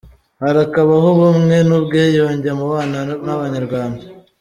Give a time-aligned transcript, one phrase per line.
[0.41, 4.03] harakabaho ubumwe n’ubwiyunjye mu bana b’abanyarwanda.